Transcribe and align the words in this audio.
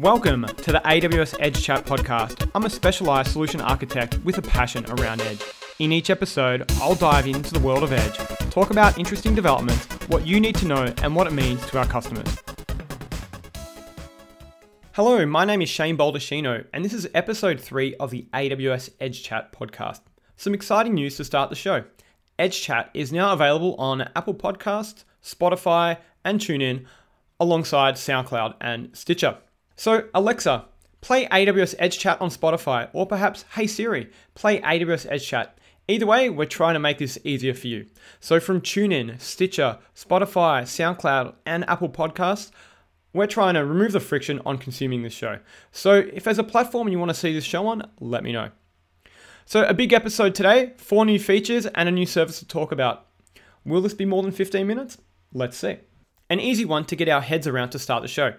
Welcome 0.00 0.46
to 0.46 0.72
the 0.72 0.80
AWS 0.86 1.36
Edge 1.40 1.62
Chat 1.62 1.84
podcast. 1.84 2.50
I'm 2.54 2.64
a 2.64 2.70
specialized 2.70 3.32
solution 3.32 3.60
architect 3.60 4.18
with 4.24 4.38
a 4.38 4.42
passion 4.42 4.82
around 4.92 5.20
Edge. 5.20 5.42
In 5.78 5.92
each 5.92 6.08
episode, 6.08 6.64
I'll 6.76 6.94
dive 6.94 7.26
into 7.26 7.52
the 7.52 7.60
world 7.60 7.82
of 7.82 7.92
Edge, 7.92 8.16
talk 8.50 8.70
about 8.70 8.96
interesting 8.96 9.34
developments, 9.34 9.84
what 10.08 10.26
you 10.26 10.40
need 10.40 10.54
to 10.54 10.66
know, 10.66 10.90
and 11.02 11.14
what 11.14 11.26
it 11.26 11.34
means 11.34 11.60
to 11.66 11.78
our 11.78 11.84
customers. 11.84 12.34
Hello, 14.92 15.26
my 15.26 15.44
name 15.44 15.60
is 15.60 15.68
Shane 15.68 15.98
Baldacchino, 15.98 16.64
and 16.72 16.82
this 16.82 16.94
is 16.94 17.06
episode 17.12 17.60
3 17.60 17.96
of 17.96 18.10
the 18.10 18.26
AWS 18.32 18.92
Edge 19.00 19.22
Chat 19.22 19.52
podcast. 19.52 20.00
Some 20.38 20.54
exciting 20.54 20.94
news 20.94 21.18
to 21.18 21.24
start 21.24 21.50
the 21.50 21.56
show. 21.56 21.84
Edge 22.38 22.58
Chat 22.62 22.88
is 22.94 23.12
now 23.12 23.34
available 23.34 23.74
on 23.74 24.08
Apple 24.16 24.34
Podcasts, 24.34 25.04
Spotify, 25.22 25.98
and 26.24 26.40
TuneIn, 26.40 26.86
alongside 27.38 27.96
SoundCloud 27.96 28.54
and 28.62 28.96
Stitcher. 28.96 29.36
So, 29.80 30.04
Alexa, 30.12 30.66
play 31.00 31.24
AWS 31.28 31.74
Edge 31.78 31.98
Chat 31.98 32.20
on 32.20 32.28
Spotify, 32.28 32.90
or 32.92 33.06
perhaps, 33.06 33.46
hey 33.54 33.66
Siri, 33.66 34.10
play 34.34 34.60
AWS 34.60 35.06
Edge 35.08 35.26
Chat. 35.26 35.56
Either 35.88 36.04
way, 36.04 36.28
we're 36.28 36.44
trying 36.44 36.74
to 36.74 36.78
make 36.78 36.98
this 36.98 37.18
easier 37.24 37.54
for 37.54 37.68
you. 37.68 37.86
So, 38.20 38.40
from 38.40 38.60
TuneIn, 38.60 39.18
Stitcher, 39.18 39.78
Spotify, 39.96 40.64
SoundCloud, 40.64 41.32
and 41.46 41.66
Apple 41.66 41.88
Podcasts, 41.88 42.50
we're 43.14 43.26
trying 43.26 43.54
to 43.54 43.64
remove 43.64 43.92
the 43.92 44.00
friction 44.00 44.42
on 44.44 44.58
consuming 44.58 45.02
this 45.02 45.14
show. 45.14 45.38
So, 45.72 45.94
if 46.12 46.24
there's 46.24 46.38
a 46.38 46.44
platform 46.44 46.88
you 46.88 46.98
want 46.98 47.08
to 47.08 47.14
see 47.14 47.32
this 47.32 47.44
show 47.44 47.66
on, 47.66 47.88
let 48.00 48.22
me 48.22 48.32
know. 48.32 48.50
So, 49.46 49.64
a 49.64 49.72
big 49.72 49.94
episode 49.94 50.34
today, 50.34 50.74
four 50.76 51.06
new 51.06 51.18
features, 51.18 51.64
and 51.64 51.88
a 51.88 51.92
new 51.92 52.04
service 52.04 52.38
to 52.40 52.46
talk 52.46 52.70
about. 52.70 53.06
Will 53.64 53.80
this 53.80 53.94
be 53.94 54.04
more 54.04 54.22
than 54.22 54.32
15 54.32 54.66
minutes? 54.66 54.98
Let's 55.32 55.56
see. 55.56 55.78
An 56.28 56.38
easy 56.38 56.66
one 56.66 56.84
to 56.84 56.96
get 56.96 57.08
our 57.08 57.22
heads 57.22 57.46
around 57.46 57.70
to 57.70 57.78
start 57.78 58.02
the 58.02 58.08
show. 58.08 58.34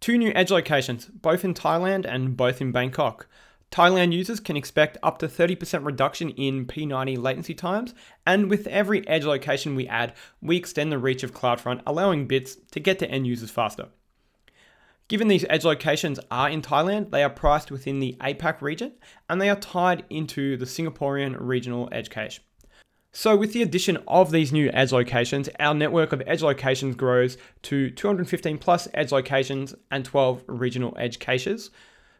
Two 0.00 0.16
new 0.16 0.32
edge 0.34 0.50
locations, 0.50 1.06
both 1.06 1.44
in 1.44 1.54
Thailand 1.54 2.06
and 2.06 2.36
both 2.36 2.60
in 2.60 2.72
Bangkok. 2.72 3.26
Thailand 3.70 4.12
users 4.12 4.40
can 4.40 4.56
expect 4.56 4.96
up 5.02 5.18
to 5.18 5.28
30% 5.28 5.84
reduction 5.84 6.30
in 6.30 6.66
P90 6.66 7.20
latency 7.20 7.52
times, 7.54 7.94
and 8.26 8.48
with 8.48 8.66
every 8.68 9.06
edge 9.06 9.24
location 9.24 9.74
we 9.74 9.86
add, 9.88 10.14
we 10.40 10.56
extend 10.56 10.90
the 10.90 10.98
reach 10.98 11.22
of 11.22 11.34
CloudFront, 11.34 11.82
allowing 11.86 12.26
bits 12.26 12.56
to 12.70 12.80
get 12.80 12.98
to 13.00 13.10
end 13.10 13.26
users 13.26 13.50
faster. 13.50 13.88
Given 15.08 15.28
these 15.28 15.46
edge 15.48 15.64
locations 15.64 16.20
are 16.30 16.50
in 16.50 16.62
Thailand, 16.62 17.10
they 17.10 17.24
are 17.24 17.30
priced 17.30 17.70
within 17.70 17.98
the 17.98 18.16
APAC 18.20 18.60
region 18.60 18.92
and 19.28 19.40
they 19.40 19.48
are 19.48 19.56
tied 19.56 20.04
into 20.10 20.58
the 20.58 20.66
Singaporean 20.66 21.34
regional 21.38 21.88
edge 21.90 22.10
cache. 22.10 22.42
So, 23.10 23.36
with 23.36 23.52
the 23.52 23.62
addition 23.62 23.98
of 24.06 24.30
these 24.30 24.52
new 24.52 24.70
edge 24.72 24.92
locations, 24.92 25.48
our 25.58 25.74
network 25.74 26.12
of 26.12 26.22
edge 26.26 26.42
locations 26.42 26.94
grows 26.94 27.38
to 27.62 27.90
215 27.90 28.58
plus 28.58 28.86
edge 28.92 29.12
locations 29.12 29.74
and 29.90 30.04
12 30.04 30.44
regional 30.46 30.94
edge 30.98 31.18
caches, 31.18 31.70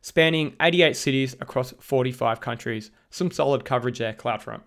spanning 0.00 0.56
88 0.60 0.96
cities 0.96 1.36
across 1.40 1.74
45 1.78 2.40
countries. 2.40 2.90
Some 3.10 3.30
solid 3.30 3.64
coverage 3.64 3.98
there, 3.98 4.14
CloudFront. 4.14 4.62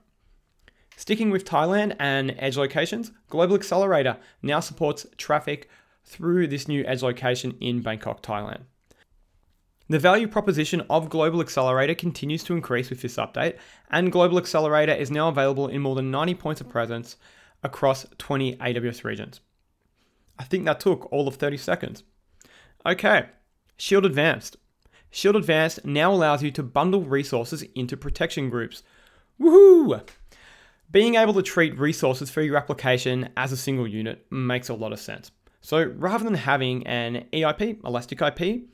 Sticking 0.95 1.31
with 1.31 1.45
Thailand 1.45 1.95
and 1.99 2.35
edge 2.37 2.57
locations, 2.57 3.11
Global 3.27 3.55
Accelerator 3.55 4.17
now 4.43 4.59
supports 4.59 5.07
traffic 5.17 5.67
through 6.05 6.47
this 6.47 6.67
new 6.67 6.85
edge 6.85 7.01
location 7.01 7.57
in 7.59 7.81
Bangkok, 7.81 8.21
Thailand. 8.21 8.61
The 9.91 9.99
value 9.99 10.29
proposition 10.29 10.83
of 10.89 11.09
Global 11.09 11.41
Accelerator 11.41 11.95
continues 11.95 12.45
to 12.45 12.53
increase 12.53 12.89
with 12.89 13.01
this 13.01 13.17
update, 13.17 13.57
and 13.89 14.09
Global 14.09 14.37
Accelerator 14.37 14.93
is 14.93 15.11
now 15.11 15.27
available 15.27 15.67
in 15.67 15.81
more 15.81 15.95
than 15.95 16.09
90 16.09 16.35
points 16.35 16.61
of 16.61 16.69
presence 16.69 17.17
across 17.61 18.05
20 18.17 18.55
AWS 18.55 19.03
regions. 19.03 19.41
I 20.39 20.45
think 20.45 20.63
that 20.63 20.79
took 20.79 21.11
all 21.11 21.27
of 21.27 21.35
30 21.35 21.57
seconds. 21.57 22.03
Okay, 22.85 23.25
Shield 23.75 24.05
Advanced. 24.05 24.55
Shield 25.09 25.35
Advanced 25.35 25.83
now 25.83 26.13
allows 26.13 26.41
you 26.41 26.51
to 26.51 26.63
bundle 26.63 27.03
resources 27.03 27.63
into 27.75 27.97
protection 27.97 28.49
groups. 28.49 28.83
Woohoo! 29.41 30.07
Being 30.89 31.15
able 31.15 31.33
to 31.33 31.43
treat 31.43 31.77
resources 31.77 32.29
for 32.29 32.41
your 32.41 32.55
application 32.55 33.27
as 33.35 33.51
a 33.51 33.57
single 33.57 33.89
unit 33.89 34.25
makes 34.31 34.69
a 34.69 34.73
lot 34.73 34.93
of 34.93 35.01
sense. 35.01 35.31
So 35.59 35.83
rather 35.97 36.23
than 36.23 36.33
having 36.33 36.87
an 36.87 37.25
EIP, 37.33 37.85
Elastic 37.85 38.21
IP, 38.21 38.69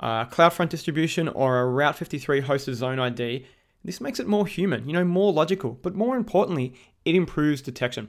uh, 0.00 0.24
CloudFront 0.26 0.70
distribution, 0.70 1.28
or 1.28 1.60
a 1.60 1.66
Route 1.66 1.96
53 1.96 2.42
hosted 2.42 2.74
zone 2.74 2.98
ID, 2.98 3.46
this 3.84 4.00
makes 4.00 4.20
it 4.20 4.26
more 4.26 4.46
human, 4.46 4.86
you 4.86 4.92
know, 4.92 5.04
more 5.04 5.32
logical, 5.32 5.78
but 5.82 5.94
more 5.94 6.16
importantly, 6.16 6.74
it 7.04 7.14
improves 7.14 7.62
detection. 7.62 8.08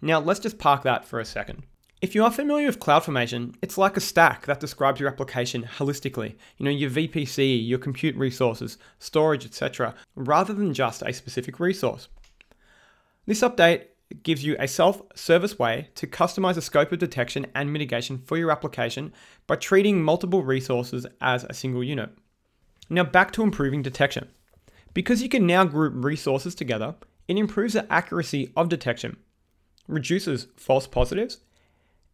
Now, 0.00 0.20
let's 0.20 0.40
just 0.40 0.58
park 0.58 0.82
that 0.82 1.04
for 1.04 1.20
a 1.20 1.24
second. 1.24 1.62
If 2.00 2.14
you 2.14 2.22
are 2.22 2.30
familiar 2.30 2.66
with 2.66 2.78
CloudFormation, 2.78 3.56
it's 3.60 3.76
like 3.76 3.96
a 3.96 4.00
stack 4.00 4.46
that 4.46 4.60
describes 4.60 5.00
your 5.00 5.08
application 5.08 5.64
holistically. 5.64 6.36
You 6.56 6.64
know, 6.64 6.70
your 6.70 6.90
VPC, 6.90 7.66
your 7.66 7.78
compute 7.78 8.14
resources, 8.14 8.78
storage, 9.00 9.44
etc., 9.44 9.94
rather 10.14 10.54
than 10.54 10.72
just 10.72 11.02
a 11.02 11.12
specific 11.12 11.58
resource. 11.58 12.08
This 13.26 13.40
update 13.40 13.86
gives 14.22 14.44
you 14.44 14.56
a 14.58 14.68
self 14.68 15.02
service 15.14 15.58
way 15.58 15.88
to 15.94 16.06
customize 16.06 16.54
the 16.54 16.62
scope 16.62 16.92
of 16.92 16.98
detection 16.98 17.46
and 17.54 17.72
mitigation 17.72 18.18
for 18.18 18.36
your 18.36 18.50
application 18.50 19.12
by 19.46 19.56
treating 19.56 20.02
multiple 20.02 20.42
resources 20.42 21.06
as 21.20 21.44
a 21.44 21.54
single 21.54 21.84
unit. 21.84 22.10
Now, 22.90 23.04
back 23.04 23.32
to 23.32 23.42
improving 23.42 23.82
detection. 23.82 24.28
Because 24.94 25.22
you 25.22 25.28
can 25.28 25.46
now 25.46 25.64
group 25.64 25.92
resources 25.96 26.54
together, 26.54 26.94
it 27.28 27.36
improves 27.36 27.74
the 27.74 27.90
accuracy 27.92 28.50
of 28.56 28.70
detection, 28.70 29.18
reduces 29.86 30.48
false 30.56 30.86
positives, 30.86 31.38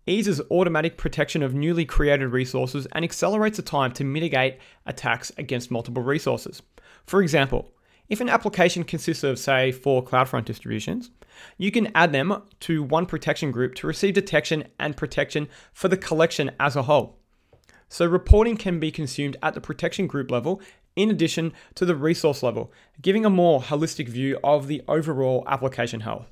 eases 0.06 0.40
automatic 0.50 0.98
protection 0.98 1.42
of 1.42 1.54
newly 1.54 1.84
created 1.84 2.28
resources, 2.28 2.86
and 2.92 3.04
accelerates 3.04 3.56
the 3.56 3.62
time 3.62 3.92
to 3.92 4.04
mitigate 4.04 4.58
attacks 4.86 5.30
against 5.38 5.70
multiple 5.70 6.02
resources. 6.02 6.60
For 7.06 7.22
example, 7.22 7.70
if 8.08 8.20
an 8.20 8.28
application 8.28 8.84
consists 8.84 9.24
of, 9.24 9.38
say, 9.38 9.72
four 9.72 10.04
CloudFront 10.04 10.44
distributions, 10.44 11.10
you 11.56 11.70
can 11.70 11.90
add 11.94 12.12
them 12.12 12.42
to 12.60 12.82
one 12.82 13.06
protection 13.06 13.50
group 13.50 13.74
to 13.76 13.86
receive 13.86 14.14
detection 14.14 14.64
and 14.78 14.96
protection 14.96 15.48
for 15.72 15.88
the 15.88 15.96
collection 15.96 16.50
as 16.60 16.76
a 16.76 16.82
whole. 16.82 17.18
So, 17.88 18.06
reporting 18.06 18.56
can 18.56 18.80
be 18.80 18.90
consumed 18.90 19.36
at 19.42 19.54
the 19.54 19.60
protection 19.60 20.06
group 20.06 20.30
level 20.30 20.60
in 20.96 21.10
addition 21.10 21.52
to 21.74 21.84
the 21.84 21.94
resource 21.94 22.42
level, 22.42 22.72
giving 23.00 23.24
a 23.24 23.30
more 23.30 23.60
holistic 23.60 24.08
view 24.08 24.38
of 24.44 24.68
the 24.68 24.82
overall 24.88 25.44
application 25.46 26.00
health. 26.00 26.30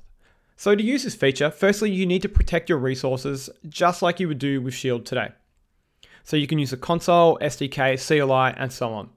So, 0.55 0.75
to 0.75 0.83
use 0.83 1.03
this 1.03 1.15
feature, 1.15 1.49
firstly, 1.49 1.91
you 1.91 2.05
need 2.05 2.21
to 2.21 2.29
protect 2.29 2.69
your 2.69 2.77
resources 2.77 3.49
just 3.67 4.01
like 4.01 4.19
you 4.19 4.27
would 4.27 4.39
do 4.39 4.61
with 4.61 4.73
Shield 4.73 5.05
today. 5.05 5.29
So, 6.23 6.37
you 6.37 6.47
can 6.47 6.59
use 6.59 6.71
the 6.71 6.77
console, 6.77 7.37
SDK, 7.39 7.97
CLI, 7.97 8.55
and 8.57 8.71
so 8.71 8.93
on. 8.93 9.09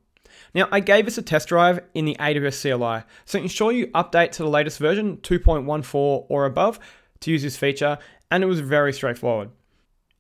Now, 0.57 0.69
I 0.73 0.81
gave 0.81 1.05
this 1.05 1.19
a 1.19 1.23
test 1.23 1.49
drive 1.49 1.81
in 1.93 2.07
the 2.07 2.17
AWS 2.19 2.63
CLI, 2.63 3.05
so 3.27 3.39
ensure 3.39 3.73
you 3.73 3.89
update 3.89 4.31
to 4.33 4.43
the 4.43 4.49
latest 4.49 4.79
version, 4.79 5.19
2.14 5.19 6.25
or 6.31 6.47
above, 6.47 6.81
to 7.21 7.31
use 7.31 7.43
this 7.43 7.59
feature, 7.59 7.99
and 8.31 8.43
it 8.43 8.47
was 8.47 8.61
very 8.61 8.95
straightforward. 8.95 9.51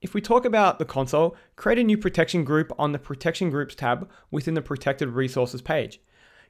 If 0.03 0.13
we 0.13 0.21
talk 0.21 0.45
about 0.45 0.79
the 0.79 0.85
console, 0.85 1.37
create 1.57 1.79
a 1.79 1.85
new 1.85 1.97
protection 1.97 2.45
group 2.45 2.71
on 2.79 2.93
the 2.93 2.99
Protection 2.99 3.49
Groups 3.49 3.75
tab 3.75 4.11
within 4.31 4.53
the 4.53 4.61
Protected 4.61 5.09
Resources 5.09 5.63
page. 5.63 6.03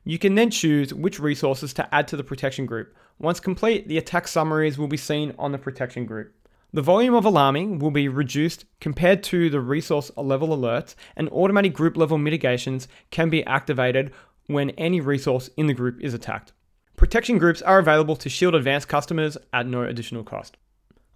You 0.03 0.18
can 0.18 0.34
then 0.34 0.50
choose 0.50 0.92
which 0.92 1.20
resources 1.20 1.72
to 1.74 1.94
add 1.94 2.08
to 2.08 2.16
the 2.16 2.24
protection 2.24 2.66
group. 2.66 2.92
Once 3.20 3.38
complete, 3.38 3.86
the 3.86 3.98
attack 3.98 4.26
summaries 4.26 4.78
will 4.78 4.88
be 4.88 4.97
seen 4.97 5.32
on 5.38 5.53
the 5.53 5.58
protection 5.58 6.06
group. 6.06 6.34
The 6.72 6.82
volume 6.82 7.15
of 7.15 7.25
alarming 7.25 7.78
will 7.78 7.91
be 7.91 8.09
reduced 8.09 8.65
compared 8.81 9.22
to 9.25 9.49
the 9.49 9.60
resource 9.60 10.10
level 10.16 10.49
alerts, 10.49 10.94
and 11.16 11.28
automatic 11.31 11.72
group 11.72 11.97
level 11.97 12.19
mitigations 12.19 12.88
can 13.10 13.31
be 13.31 13.44
activated 13.47 14.12
when 14.47 14.71
any 14.71 15.00
resource 15.00 15.49
in 15.56 15.69
the 15.69 15.75
group 15.75 16.00
is 16.00 16.12
attacked. 16.12 16.53
Protection 16.97 17.38
groups 17.38 17.62
are 17.62 17.78
available 17.78 18.16
to 18.16 18.28
Shield 18.28 18.54
Advanced 18.54 18.88
customers 18.88 19.37
at 19.53 19.66
no 19.66 19.82
additional 19.82 20.25
cost. 20.25 20.56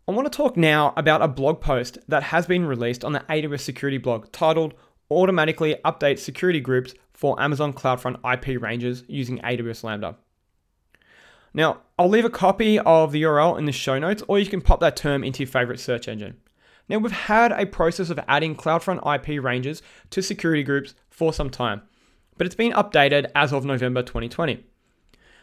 I 0.06 0.12
want 0.12 0.30
to 0.30 0.36
talk 0.36 0.56
now 0.56 0.92
about 0.96 1.22
a 1.22 1.28
blog 1.28 1.60
post 1.60 1.98
that 2.08 2.24
has 2.24 2.46
been 2.46 2.66
released 2.66 3.04
on 3.04 3.12
the 3.12 3.20
AWS 3.20 3.60
security 3.60 3.98
blog 3.98 4.30
titled 4.32 4.74
Automatically 5.10 5.76
Update 5.84 6.18
Security 6.18 6.60
Groups 6.60 6.94
for 7.12 7.40
Amazon 7.40 7.72
CloudFront 7.72 8.18
IP 8.34 8.60
Ranges 8.60 9.04
using 9.08 9.38
AWS 9.38 9.84
Lambda. 9.84 10.16
Now, 11.52 11.80
I'll 11.98 12.08
leave 12.08 12.24
a 12.24 12.30
copy 12.30 12.78
of 12.78 13.12
the 13.12 13.22
URL 13.22 13.58
in 13.58 13.64
the 13.64 13.72
show 13.72 13.98
notes, 13.98 14.22
or 14.28 14.38
you 14.38 14.46
can 14.46 14.60
pop 14.60 14.80
that 14.80 14.96
term 14.96 15.24
into 15.24 15.40
your 15.40 15.48
favorite 15.48 15.80
search 15.80 16.06
engine. 16.08 16.36
Now, 16.88 16.98
we've 16.98 17.12
had 17.12 17.52
a 17.52 17.66
process 17.66 18.10
of 18.10 18.20
adding 18.28 18.56
CloudFront 18.56 19.04
IP 19.14 19.42
ranges 19.42 19.82
to 20.10 20.22
security 20.22 20.62
groups 20.62 20.94
for 21.08 21.32
some 21.32 21.50
time, 21.50 21.82
but 22.36 22.46
it's 22.46 22.56
been 22.56 22.72
updated 22.72 23.30
as 23.34 23.52
of 23.52 23.64
November 23.64 24.02
2020. 24.02 24.64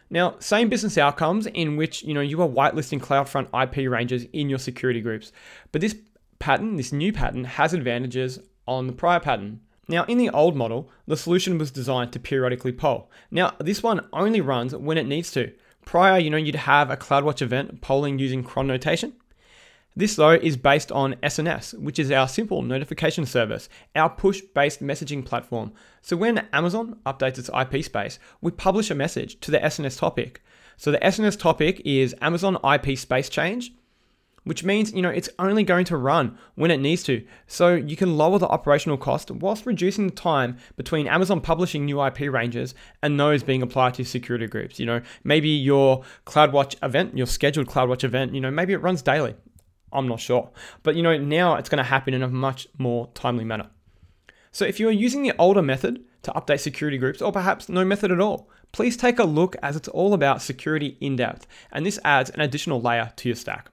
Now, 0.09 0.35
same 0.39 0.69
business 0.69 0.97
outcomes 0.97 1.47
in 1.47 1.75
which 1.75 2.03
you 2.03 2.13
know 2.13 2.21
you 2.21 2.41
are 2.41 2.47
whitelisting 2.47 2.99
CloudFront 2.99 3.49
IP 3.53 3.89
ranges 3.89 4.25
in 4.31 4.49
your 4.49 4.59
security 4.59 5.01
groups, 5.01 5.31
but 5.71 5.81
this 5.81 5.95
pattern, 6.39 6.77
this 6.77 6.93
new 6.93 7.11
pattern, 7.11 7.43
has 7.43 7.73
advantages 7.73 8.39
on 8.65 8.87
the 8.87 8.93
prior 8.93 9.19
pattern. 9.19 9.61
Now, 9.89 10.03
in 10.03 10.17
the 10.17 10.29
old 10.29 10.55
model, 10.55 10.89
the 11.05 11.17
solution 11.17 11.57
was 11.57 11.71
designed 11.71 12.11
to 12.13 12.19
periodically 12.19 12.73
poll. 12.73 13.09
Now, 13.31 13.55
this 13.59 13.81
one 13.81 14.05
only 14.11 14.41
runs 14.41 14.75
when 14.75 14.97
it 14.97 15.07
needs 15.07 15.31
to. 15.31 15.53
Prior, 15.87 16.19
you 16.19 16.29
know, 16.29 16.35
you'd 16.35 16.53
have 16.53 16.89
a 16.91 16.97
CloudWatch 16.97 17.41
event 17.41 17.79
polling 17.79 18.19
using 18.19 18.43
cron 18.43 18.67
notation. 18.67 19.13
This, 19.95 20.17
though, 20.17 20.31
is 20.31 20.57
based 20.57 20.91
on 20.91 21.13
SNS, 21.23 21.79
which 21.79 21.97
is 21.97 22.11
our 22.11 22.27
simple 22.27 22.61
notification 22.61 23.25
service, 23.25 23.69
our 23.95 24.09
push 24.09 24.41
based 24.53 24.83
messaging 24.83 25.23
platform. 25.25 25.71
So 26.01 26.17
when 26.17 26.45
Amazon 26.51 26.97
updates 27.05 27.39
its 27.39 27.49
IP 27.57 27.85
space, 27.85 28.19
we 28.41 28.51
publish 28.51 28.91
a 28.91 28.95
message 28.95 29.39
to 29.39 29.49
the 29.49 29.59
SNS 29.59 29.97
topic. 29.97 30.41
So 30.75 30.91
the 30.91 30.97
SNS 30.97 31.39
topic 31.39 31.81
is 31.85 32.13
Amazon 32.19 32.57
IP 32.69 32.97
space 32.97 33.29
change, 33.29 33.71
which 34.47 34.63
means 34.63 34.93
you 34.93 35.01
know 35.01 35.09
it's 35.09 35.29
only 35.39 35.63
going 35.63 35.85
to 35.85 35.97
run 35.97 36.37
when 36.55 36.71
it 36.71 36.79
needs 36.79 37.03
to. 37.03 37.25
So 37.47 37.75
you 37.75 37.95
can 37.95 38.17
lower 38.17 38.39
the 38.39 38.47
operational 38.47 38.97
cost 38.97 39.29
whilst 39.31 39.65
reducing 39.65 40.07
the 40.07 40.15
time 40.15 40.57
between 40.75 41.07
Amazon 41.07 41.41
publishing 41.41 41.85
new 41.85 42.03
IP 42.03 42.31
ranges 42.31 42.73
and 43.01 43.19
those 43.19 43.43
being 43.43 43.61
applied 43.61 43.93
to 43.95 44.03
security 44.03 44.47
groups. 44.47 44.79
You 44.79 44.85
know, 44.85 45.01
maybe 45.23 45.49
your 45.49 46.03
CloudWatch 46.25 46.75
event, 46.83 47.17
your 47.17 47.27
scheduled 47.27 47.67
CloudWatch 47.67 48.03
event, 48.03 48.33
you 48.33 48.41
know, 48.41 48.51
maybe 48.51 48.73
it 48.73 48.81
runs 48.81 49.01
daily 49.01 49.35
I'm 49.91 50.07
not 50.07 50.19
sure. 50.19 50.49
But 50.83 50.95
you 50.95 51.03
know, 51.03 51.17
now 51.17 51.55
it's 51.55 51.69
going 51.69 51.77
to 51.77 51.83
happen 51.83 52.13
in 52.13 52.23
a 52.23 52.27
much 52.27 52.67
more 52.77 53.09
timely 53.13 53.43
manner. 53.43 53.69
So 54.51 54.65
if 54.65 54.79
you 54.79 54.87
are 54.87 54.91
using 54.91 55.23
the 55.23 55.33
older 55.37 55.61
method 55.61 56.03
to 56.23 56.31
update 56.31 56.59
security 56.59 56.97
groups, 56.97 57.21
or 57.21 57.31
perhaps 57.31 57.69
no 57.69 57.85
method 57.85 58.11
at 58.11 58.19
all, 58.19 58.49
please 58.71 58.97
take 58.97 59.19
a 59.19 59.23
look 59.23 59.55
as 59.61 59.75
it's 59.75 59.87
all 59.87 60.13
about 60.13 60.41
security 60.41 60.97
in 60.99 61.15
depth, 61.15 61.47
and 61.71 61.85
this 61.85 61.99
adds 62.03 62.29
an 62.31 62.41
additional 62.41 62.81
layer 62.81 63.13
to 63.17 63.29
your 63.29 63.35
stack. 63.35 63.69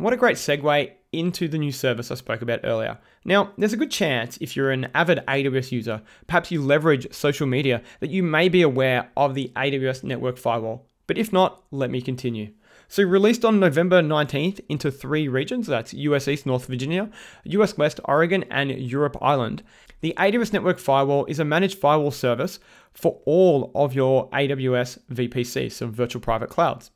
What 0.00 0.14
a 0.14 0.16
great 0.16 0.38
segue 0.38 0.92
into 1.12 1.46
the 1.46 1.58
new 1.58 1.72
service 1.72 2.10
I 2.10 2.14
spoke 2.14 2.40
about 2.40 2.60
earlier. 2.64 2.96
Now, 3.26 3.52
there's 3.58 3.74
a 3.74 3.76
good 3.76 3.90
chance 3.90 4.38
if 4.40 4.56
you're 4.56 4.70
an 4.70 4.88
avid 4.94 5.22
AWS 5.28 5.72
user, 5.72 6.00
perhaps 6.26 6.50
you 6.50 6.62
leverage 6.62 7.12
social 7.12 7.46
media, 7.46 7.82
that 8.00 8.08
you 8.08 8.22
may 8.22 8.48
be 8.48 8.62
aware 8.62 9.10
of 9.14 9.34
the 9.34 9.52
AWS 9.56 10.02
Network 10.02 10.38
Firewall. 10.38 10.86
But 11.06 11.18
if 11.18 11.34
not, 11.34 11.64
let 11.70 11.90
me 11.90 12.00
continue. 12.00 12.54
So 12.88 13.02
released 13.02 13.44
on 13.44 13.60
November 13.60 14.00
19th 14.00 14.60
into 14.70 14.90
three 14.90 15.28
regions, 15.28 15.66
that's 15.66 15.92
US 15.92 16.28
East, 16.28 16.46
North 16.46 16.64
Virginia, 16.64 17.10
US 17.44 17.76
West, 17.76 18.00
Oregon, 18.06 18.44
and 18.44 18.70
Europe 18.70 19.18
Ireland. 19.20 19.62
The 20.00 20.14
AWS 20.16 20.54
Network 20.54 20.78
Firewall 20.78 21.26
is 21.26 21.40
a 21.40 21.44
managed 21.44 21.78
firewall 21.78 22.10
service 22.10 22.58
for 22.94 23.20
all 23.26 23.70
of 23.74 23.94
your 23.94 24.30
AWS 24.30 24.98
VPCs, 25.12 25.72
so 25.72 25.88
virtual 25.88 26.22
private 26.22 26.48
clouds. 26.48 26.90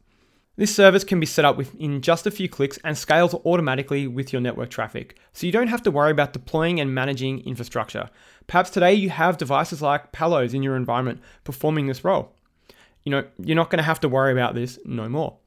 This 0.56 0.72
service 0.72 1.02
can 1.02 1.18
be 1.18 1.26
set 1.26 1.44
up 1.44 1.56
within 1.56 2.00
just 2.00 2.28
a 2.28 2.30
few 2.30 2.48
clicks 2.48 2.78
and 2.84 2.96
scales 2.96 3.34
automatically 3.34 4.06
with 4.06 4.32
your 4.32 4.40
network 4.40 4.70
traffic, 4.70 5.18
so 5.32 5.46
you 5.46 5.52
don't 5.52 5.66
have 5.66 5.82
to 5.82 5.90
worry 5.90 6.12
about 6.12 6.32
deploying 6.32 6.78
and 6.78 6.94
managing 6.94 7.40
infrastructure. 7.40 8.08
Perhaps 8.46 8.70
today 8.70 8.94
you 8.94 9.10
have 9.10 9.36
devices 9.36 9.82
like 9.82 10.12
Palos 10.12 10.54
in 10.54 10.62
your 10.62 10.76
environment 10.76 11.20
performing 11.42 11.88
this 11.88 12.04
role. 12.04 12.36
You 13.02 13.10
know, 13.10 13.24
you're 13.42 13.56
not 13.56 13.68
going 13.68 13.78
to 13.78 13.82
have 13.82 13.98
to 14.00 14.08
worry 14.08 14.30
about 14.30 14.54
this 14.54 14.78
no 14.84 15.08
more. 15.08 15.38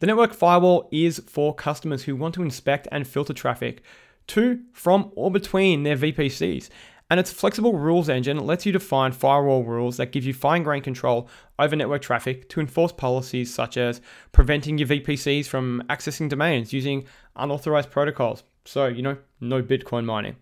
The 0.00 0.06
network 0.06 0.34
firewall 0.34 0.88
is 0.90 1.22
for 1.28 1.54
customers 1.54 2.02
who 2.02 2.16
want 2.16 2.34
to 2.34 2.42
inspect 2.42 2.88
and 2.90 3.06
filter 3.06 3.32
traffic 3.32 3.84
to, 4.28 4.60
from, 4.72 5.12
or 5.14 5.30
between 5.30 5.84
their 5.84 5.96
VPCs. 5.96 6.70
And 7.10 7.18
its 7.18 7.32
flexible 7.32 7.76
rules 7.76 8.08
engine 8.08 8.38
lets 8.38 8.64
you 8.64 8.70
define 8.70 9.10
firewall 9.10 9.64
rules 9.64 9.96
that 9.96 10.12
give 10.12 10.24
you 10.24 10.32
fine 10.32 10.62
grained 10.62 10.84
control 10.84 11.28
over 11.58 11.74
network 11.74 12.02
traffic 12.02 12.48
to 12.50 12.60
enforce 12.60 12.92
policies 12.92 13.52
such 13.52 13.76
as 13.76 14.00
preventing 14.30 14.78
your 14.78 14.86
VPCs 14.86 15.46
from 15.46 15.82
accessing 15.90 16.28
domains 16.28 16.72
using 16.72 17.04
unauthorized 17.34 17.90
protocols. 17.90 18.44
So, 18.64 18.86
you 18.86 19.02
know, 19.02 19.16
no 19.40 19.60
Bitcoin 19.60 20.04
mining. 20.04 20.36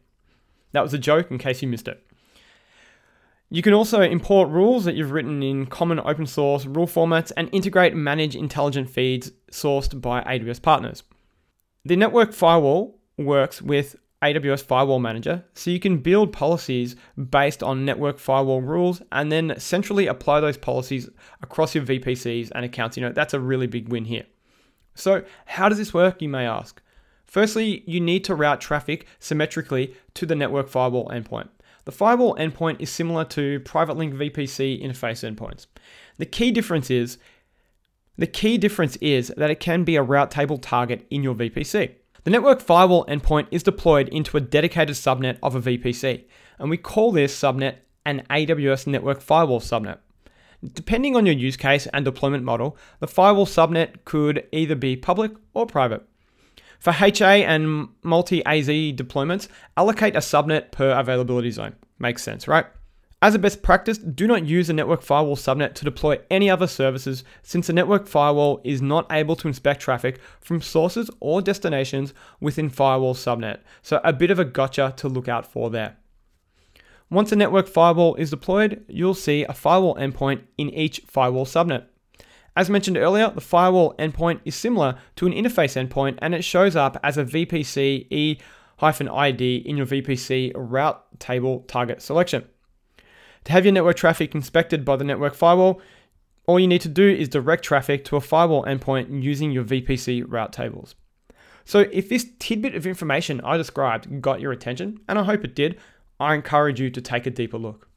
That 0.72 0.82
was 0.82 0.92
a 0.92 0.98
joke 0.98 1.30
in 1.30 1.38
case 1.38 1.62
you 1.62 1.68
missed 1.68 1.88
it. 1.88 2.04
You 3.48 3.62
can 3.62 3.72
also 3.72 4.02
import 4.02 4.50
rules 4.50 4.84
that 4.84 4.94
you've 4.94 5.12
written 5.12 5.42
in 5.42 5.66
common 5.66 5.98
open 6.00 6.26
source 6.26 6.66
rule 6.66 6.86
formats 6.86 7.32
and 7.34 7.48
integrate 7.50 7.96
manage 7.96 8.36
intelligent 8.36 8.90
feeds 8.90 9.32
sourced 9.50 9.98
by 9.98 10.20
AWS 10.24 10.60
partners. 10.60 11.02
The 11.82 11.96
network 11.96 12.34
firewall 12.34 13.00
works 13.16 13.62
with 13.62 13.96
AWS 14.22 14.64
Firewall 14.64 14.98
Manager, 14.98 15.44
so 15.54 15.70
you 15.70 15.78
can 15.78 15.98
build 15.98 16.32
policies 16.32 16.96
based 17.30 17.62
on 17.62 17.84
network 17.84 18.18
firewall 18.18 18.60
rules 18.60 19.00
and 19.12 19.30
then 19.30 19.54
centrally 19.58 20.06
apply 20.06 20.40
those 20.40 20.56
policies 20.56 21.08
across 21.40 21.74
your 21.74 21.84
VPCs 21.84 22.50
and 22.54 22.64
accounts. 22.64 22.96
You 22.96 23.04
know, 23.04 23.12
that's 23.12 23.34
a 23.34 23.40
really 23.40 23.68
big 23.68 23.88
win 23.88 24.04
here. 24.04 24.24
So, 24.94 25.22
how 25.46 25.68
does 25.68 25.78
this 25.78 25.94
work, 25.94 26.20
you 26.20 26.28
may 26.28 26.46
ask? 26.46 26.82
Firstly, 27.24 27.84
you 27.86 28.00
need 28.00 28.24
to 28.24 28.34
route 28.34 28.60
traffic 28.60 29.06
symmetrically 29.20 29.94
to 30.14 30.26
the 30.26 30.34
network 30.34 30.68
firewall 30.68 31.08
endpoint. 31.10 31.48
The 31.84 31.92
firewall 31.92 32.34
endpoint 32.36 32.80
is 32.80 32.90
similar 32.90 33.24
to 33.26 33.60
private 33.60 33.96
link 33.96 34.14
VPC 34.14 34.82
interface 34.82 35.22
endpoints. 35.24 35.66
The 36.16 36.26
key 36.26 36.50
difference 36.50 36.90
is 36.90 37.18
the 38.16 38.26
key 38.26 38.58
difference 38.58 38.96
is 38.96 39.32
that 39.36 39.50
it 39.50 39.60
can 39.60 39.84
be 39.84 39.94
a 39.94 40.02
route 40.02 40.30
table 40.30 40.58
target 40.58 41.06
in 41.08 41.22
your 41.22 41.36
VPC. 41.36 41.92
The 42.28 42.32
network 42.32 42.60
firewall 42.60 43.06
endpoint 43.06 43.46
is 43.50 43.62
deployed 43.62 44.06
into 44.08 44.36
a 44.36 44.42
dedicated 44.42 44.96
subnet 44.96 45.38
of 45.42 45.54
a 45.54 45.62
VPC, 45.62 46.26
and 46.58 46.68
we 46.68 46.76
call 46.76 47.10
this 47.10 47.34
subnet 47.34 47.76
an 48.04 48.22
AWS 48.28 48.86
network 48.86 49.22
firewall 49.22 49.60
subnet. 49.60 49.96
Depending 50.74 51.16
on 51.16 51.24
your 51.24 51.34
use 51.34 51.56
case 51.56 51.86
and 51.86 52.04
deployment 52.04 52.44
model, 52.44 52.76
the 53.00 53.06
firewall 53.06 53.46
subnet 53.46 54.04
could 54.04 54.46
either 54.52 54.74
be 54.74 54.94
public 54.94 55.32
or 55.54 55.64
private. 55.64 56.06
For 56.78 56.92
HA 56.92 57.44
and 57.44 57.88
multi 58.02 58.44
AZ 58.44 58.68
deployments, 58.68 59.48
allocate 59.78 60.14
a 60.14 60.18
subnet 60.18 60.70
per 60.70 60.90
availability 60.90 61.50
zone. 61.50 61.76
Makes 61.98 62.24
sense, 62.24 62.46
right? 62.46 62.66
As 63.20 63.34
a 63.34 63.38
best 63.40 63.62
practice, 63.62 63.98
do 63.98 64.28
not 64.28 64.46
use 64.46 64.70
a 64.70 64.72
network 64.72 65.02
firewall 65.02 65.34
subnet 65.34 65.74
to 65.74 65.84
deploy 65.84 66.20
any 66.30 66.48
other 66.48 66.68
services 66.68 67.24
since 67.42 67.68
a 67.68 67.72
network 67.72 68.06
firewall 68.06 68.60
is 68.62 68.80
not 68.80 69.10
able 69.10 69.34
to 69.34 69.48
inspect 69.48 69.80
traffic 69.80 70.20
from 70.40 70.60
sources 70.60 71.10
or 71.18 71.42
destinations 71.42 72.14
within 72.40 72.70
firewall 72.70 73.14
subnet. 73.14 73.58
So 73.82 74.00
a 74.04 74.12
bit 74.12 74.30
of 74.30 74.38
a 74.38 74.44
gotcha 74.44 74.94
to 74.98 75.08
look 75.08 75.26
out 75.26 75.50
for 75.50 75.68
there. 75.68 75.96
Once 77.10 77.32
a 77.32 77.36
network 77.36 77.66
firewall 77.66 78.14
is 78.14 78.30
deployed, 78.30 78.84
you'll 78.86 79.14
see 79.14 79.42
a 79.42 79.52
firewall 79.52 79.96
endpoint 79.96 80.42
in 80.56 80.70
each 80.70 81.00
firewall 81.08 81.46
subnet. 81.46 81.86
As 82.54 82.70
mentioned 82.70 82.98
earlier, 82.98 83.30
the 83.30 83.40
firewall 83.40 83.96
endpoint 83.98 84.40
is 84.44 84.54
similar 84.54 84.96
to 85.16 85.26
an 85.26 85.32
interface 85.32 85.74
endpoint 85.74 86.18
and 86.22 86.36
it 86.36 86.44
shows 86.44 86.76
up 86.76 86.96
as 87.02 87.18
a 87.18 87.24
VPC 87.24 88.06
E-ID 88.10 89.56
in 89.56 89.76
your 89.76 89.86
VPC 89.86 90.52
route 90.54 91.18
table 91.18 91.64
target 91.66 92.00
selection. 92.00 92.44
To 93.48 93.52
have 93.52 93.64
your 93.64 93.72
network 93.72 93.96
traffic 93.96 94.34
inspected 94.34 94.84
by 94.84 94.96
the 94.96 95.04
network 95.04 95.34
firewall, 95.34 95.80
all 96.44 96.60
you 96.60 96.66
need 96.66 96.82
to 96.82 96.88
do 96.90 97.08
is 97.08 97.30
direct 97.30 97.64
traffic 97.64 98.04
to 98.04 98.16
a 98.16 98.20
firewall 98.20 98.62
endpoint 98.64 99.22
using 99.22 99.52
your 99.52 99.64
VPC 99.64 100.22
route 100.28 100.52
tables. 100.52 100.94
So 101.64 101.86
if 101.90 102.10
this 102.10 102.26
tidbit 102.38 102.74
of 102.74 102.86
information 102.86 103.40
I 103.40 103.56
described 103.56 104.20
got 104.20 104.42
your 104.42 104.52
attention, 104.52 105.00
and 105.08 105.18
I 105.18 105.22
hope 105.22 105.44
it 105.46 105.54
did, 105.54 105.78
I 106.20 106.34
encourage 106.34 106.78
you 106.78 106.90
to 106.90 107.00
take 107.00 107.26
a 107.26 107.30
deeper 107.30 107.56
look. 107.56 107.88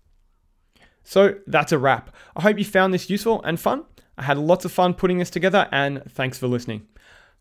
So 1.04 1.36
that's 1.48 1.74
a 1.74 1.78
wrap. 1.78 2.16
I 2.34 2.44
hope 2.44 2.58
you 2.58 2.64
found 2.64 2.94
this 2.94 3.10
useful 3.10 3.44
and 3.44 3.60
fun. 3.60 3.84
I 4.18 4.24
had 4.24 4.38
lots 4.38 4.64
of 4.64 4.72
fun 4.72 4.94
putting 4.94 5.18
this 5.18 5.30
together, 5.30 5.68
and 5.70 6.02
thanks 6.10 6.38
for 6.38 6.48
listening. 6.48 6.88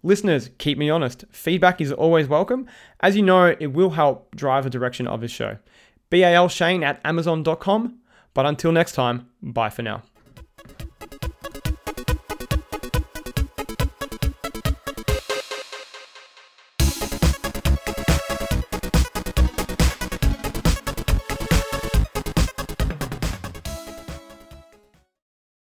Listeners, 0.03 0.51
keep 0.59 0.79
me 0.79 0.91
honest. 0.91 1.27
Feedback 1.31 1.81
is 1.81 1.93
always 1.93 2.27
welcome. 2.27 2.67
As 2.99 3.15
you 3.15 3.23
know, 3.23 3.55
it 3.61 3.69
will 3.69 3.91
help 3.91 4.35
drive 4.35 4.65
the 4.65 4.71
direction 4.71 5.07
of 5.07 5.21
this 5.21 5.31
show. 5.31 5.59
BAL 6.11 6.49
Shane 6.49 6.83
at 6.83 7.01
Amazon.com. 7.05 8.00
But 8.35 8.47
until 8.47 8.73
next 8.73 8.93
time, 8.93 9.29
bye 9.43 9.71
for 9.71 9.83
now. 9.83 10.03